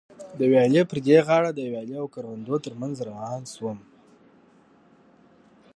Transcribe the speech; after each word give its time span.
د 0.37 0.39
ویالې 0.51 0.81
پر 0.89 0.97
دې 1.07 1.17
غاړه 1.27 1.49
د 1.53 1.59
ویالې 1.71 1.95
او 2.01 2.07
کروندو 2.13 2.55
تر 2.65 2.73
منځ 2.81 2.95
روان 3.09 3.41
شوم. 3.53 3.79